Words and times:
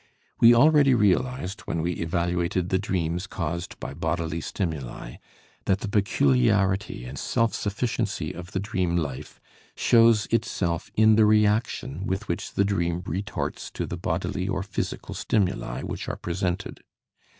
We 0.39 0.55
already 0.55 0.95
realized, 0.95 1.61
when 1.67 1.83
we 1.83 1.91
evaluated 1.91 2.69
the 2.69 2.79
dreams 2.79 3.27
caused 3.27 3.79
by 3.79 3.93
bodily 3.93 4.41
stimuli, 4.41 5.17
that 5.65 5.81
the 5.81 5.87
peculiarity 5.87 7.05
and 7.05 7.19
self 7.19 7.53
sufficiency 7.53 8.33
of 8.33 8.51
the 8.51 8.59
dream 8.59 8.97
life 8.97 9.39
shows 9.75 10.25
itself 10.31 10.89
in 10.95 11.17
the 11.17 11.25
reaction 11.27 12.07
with 12.07 12.27
which 12.27 12.53
the 12.55 12.65
dream 12.65 13.03
retorts 13.05 13.69
to 13.73 13.85
the 13.85 13.95
bodily 13.95 14.47
or 14.47 14.63
physical 14.63 15.13
stimuli 15.13 15.83
which 15.83 16.09
are 16.09 16.17
presented. 16.17 16.83